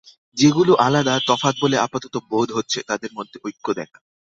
যেগুলো 0.37 0.73
আলাদা, 0.77 1.13
তফাত 1.27 1.55
বলে 1.61 1.77
আপাতত 1.77 2.15
বোধ 2.29 2.49
হচ্ছে, 2.51 2.79
তাদের 2.87 3.11
মধ্যে 3.13 3.37
ঐক্য 3.45 3.67
দেখা। 3.73 3.97